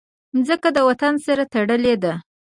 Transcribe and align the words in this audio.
مځکه 0.35 0.69
د 0.75 0.79
وطن 0.89 1.13
سره 1.25 1.43
تړلې 1.53 1.95
ده. 2.03 2.13